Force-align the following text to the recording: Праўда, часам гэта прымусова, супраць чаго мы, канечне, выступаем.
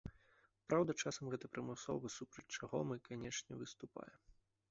Праўда, 0.69 0.95
часам 1.01 1.25
гэта 1.33 1.45
прымусова, 1.57 2.11
супраць 2.17 2.53
чаго 2.59 2.77
мы, 2.93 2.99
канечне, 3.09 3.53
выступаем. 3.63 4.19